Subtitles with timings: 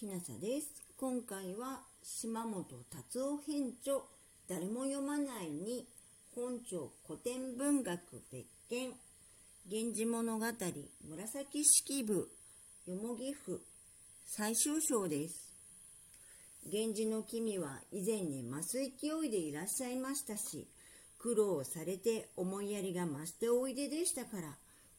[0.00, 0.72] きなさです。
[0.96, 3.98] 今回は島本達夫編著
[4.48, 5.84] 誰も読まないに
[6.34, 8.00] 本庁古典文学
[8.32, 8.92] 別件。
[9.70, 10.46] 源氏物語
[11.06, 12.30] 紫式部
[12.86, 13.60] よもぎ府
[14.24, 15.52] 最終章です。
[16.72, 20.66] 源氏の君は以前に増す勢いでいらっしゃいましたし
[21.18, 24.54] 苦労されて思いやりが増しておいででしたから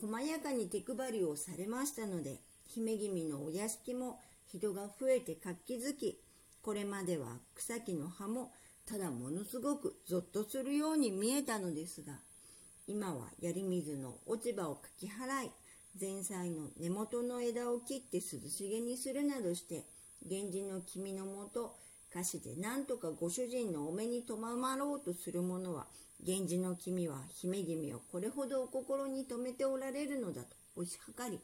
[0.00, 4.18] 細やかに手配りをされましたので姫君のお屋敷も
[4.58, 6.18] 人が増えて活気づき
[6.62, 8.52] これまでは草木の葉も
[8.86, 12.14] ただものすごくぞっとするように見えたのですが
[12.86, 15.50] 今は槍水の落ち葉をかき払い
[16.00, 19.84] 前菜の根元の枝を切って涼しげにするなどして
[20.28, 21.74] 源氏の君のもと
[22.10, 25.86] 歌詞で何とかご主人のお目に留まろうとする者は
[26.24, 31.40] 源氏の君は姫君をこれほどお心に留めておられるのだと推し量り。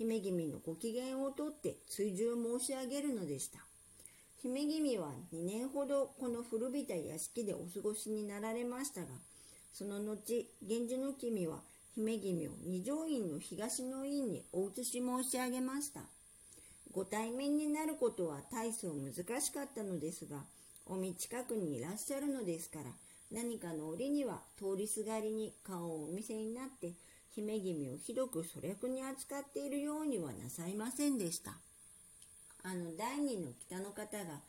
[0.00, 3.58] 姫君のご機嫌をとって追従申し上げるのでした。
[4.40, 9.08] 姫君は2年ほどこの古びた屋敷でお過ごしになられましたが
[9.74, 11.58] その後源氏の君は
[11.94, 16.00] 姫君を二条院の東の院にお移し申し上げました。
[16.92, 19.12] ご対面になることは大層難
[19.42, 20.38] しかったのですが
[20.86, 22.84] お身近くにいらっしゃるのですから
[23.30, 26.94] 何かの折には通りすがりに顔をお見せになって
[27.34, 31.52] 姫君をひどく粗略に扱っているようにはなさいませんでした。
[32.62, 34.40] あの第二の北の方が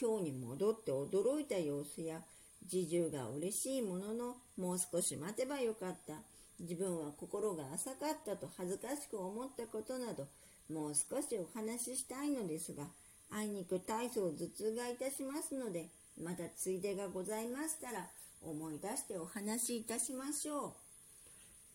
[0.00, 2.22] 今日に戻って驚いた様子や
[2.68, 6.14] 侍従が嬉しいもののもう少し待てばよかった
[6.58, 10.26] 自分は心が浅かったと恥ずかしく思ったことなど
[10.72, 12.84] もう少しお話ししたいのですが
[13.30, 15.88] あいにく大層頭痛がいたしますので
[16.22, 18.06] またついでがございましたら
[18.42, 20.89] 思い出してお話しいたしましょう。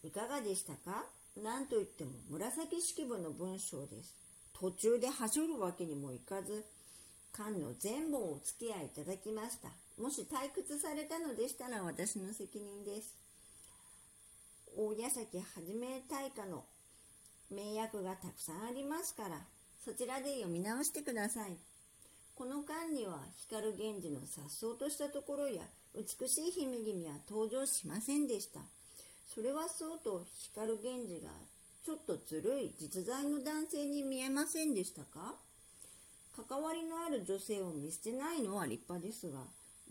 [0.06, 1.06] いかがでしたか？
[1.42, 4.14] 何と言っても紫式部の文章です。
[4.54, 6.64] 途中ではしょるわけにもいかず、
[7.34, 9.70] 缶の全部をお付き合いいただきました。
[10.02, 13.16] もし退屈されたのでしたら私の責任です。
[14.78, 16.64] 大矢崎はじめ大化の
[17.50, 19.42] 名訳がたくさんありますから、
[19.84, 21.58] そちらで読み直してください。
[22.36, 25.64] この間には光源氏の颯爽としたところや
[25.96, 28.60] 美しい姫君は登場しませんでした。
[29.34, 31.30] それはそうと光源氏が
[31.86, 35.36] ちょっとずるい実在の男性に見えませんでしたか？
[36.50, 39.40] 関わりのある女性を見捨てないのは立派ですが、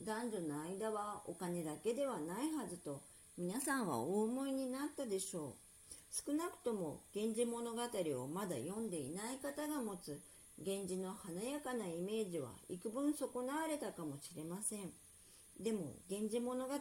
[0.04, 3.00] 男女の間はお金だけではないはずと
[3.38, 5.52] 皆さんはお思いになったでしょう。
[6.10, 10.20] 少なくとも源氏物語をまだ読んでいない方が持つ
[10.58, 14.90] 源氏の華やかなイメージは幾分損なわれたかもしれません。
[15.58, 16.78] でも、源氏物語が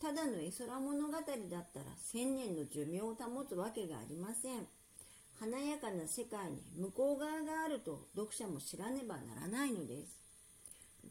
[0.00, 4.66] ただの絵空物語だったら千年の寿命を保つわけがありません。
[5.40, 10.16] 華やかな世界に向こう側があると読者も知らねばならないのです。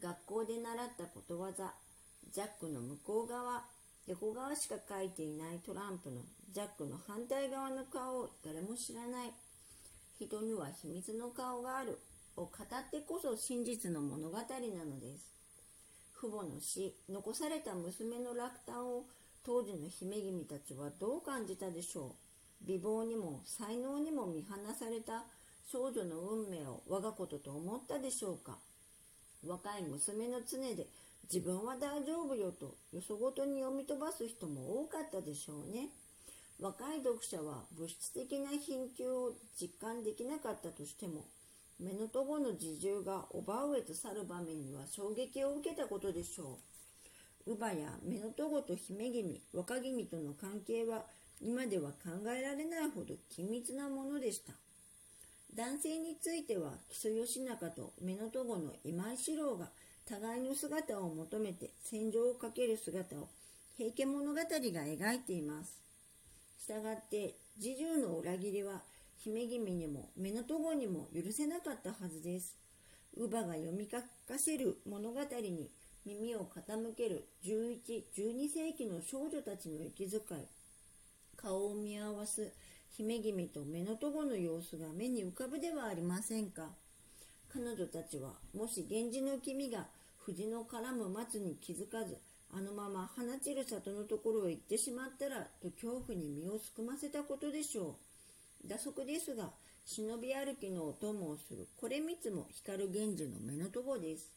[0.00, 1.74] 学校で習ったことわざ、
[2.32, 3.64] ジャックの向こう側、
[4.06, 6.22] 横側しか書いていないトランプの
[6.52, 9.32] ジャックの反対側の顔を誰も知らない。
[10.18, 11.98] 人には秘密の顔がある
[12.36, 15.35] を語ってこそ真実の物語なのです。
[16.18, 19.04] 父母の死、残された娘の落胆を
[19.44, 22.16] 当時の姫君たちはどう感じたでしょ
[22.64, 22.66] う？
[22.66, 25.24] 美貌にも才能にも見放された
[25.70, 28.58] 少女の運命を我がことと思ったでしょうか？
[29.46, 30.86] 若い娘の常で
[31.32, 35.90] 自分は大丈夫よとよそごとに読み飛ばす人も多かったでしょうね。
[36.58, 41.26] 若い読者は物質的な貧窮を実感できなかったとしても、
[41.78, 46.58] 目のとごの自重がおば上と去る場面には衝撃を受けたことでしょ
[47.46, 47.50] う。
[47.50, 51.04] 乳母や目のとごと姫君、若君との関係は
[51.40, 54.52] 今では考えられないほど緊密なものでした。
[55.54, 59.68] 男性については木曽義仲と目のとごの今井四郎が
[60.08, 63.28] 互いの姿を求めて戦場をかける姿を
[63.76, 65.78] 平家物語が描いています。
[66.58, 68.82] したがって侍従の裏切りは
[69.18, 72.56] 姫君にも目のとごにも許せなかったはずです。
[73.16, 75.70] 乳母が読み書かせる物語に
[76.04, 80.46] 耳を傾ける11、12世紀の少女たちの息遣い、
[81.36, 82.52] 顔を見合わす
[82.90, 86.68] 姫君と目のとごの様子が目に浮かぶではありませんか。
[87.48, 89.86] 彼女たちは、もし源氏の君が
[90.18, 92.18] 藤の絡む松に気づかず、
[92.52, 97.94] あのまま放ちる里のところへ行ってしまったらと恐怖に身をすくませたことでしょう。
[98.64, 99.50] 打足ですが、
[99.84, 104.30] 忍び歩きのお供をするこれみつも光源氏の目のとこです。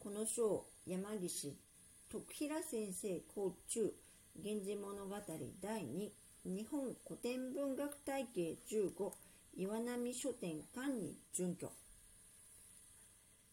[0.00, 1.54] この章、山岸、
[2.10, 3.92] 徳平先生甲中、
[4.42, 5.16] 源氏物語
[5.60, 6.10] 第2、
[6.44, 9.12] 日本古典文学体系15、
[9.56, 11.70] 岩波書店館に準拠。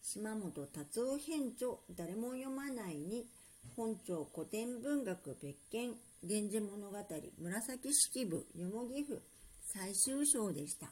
[0.02, 3.26] 島本達夫編著誰も読まないに
[3.74, 5.94] 本庁古典文学別件
[6.24, 6.96] 源氏物語
[7.38, 9.22] 紫式部よもぎ府
[9.60, 10.88] 最終章でした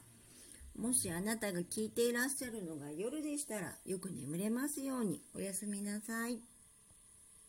[0.77, 6.52] もしあなたが聞いていらっしゃるのが夜でしたらよく眠れますようにおやすみなさい。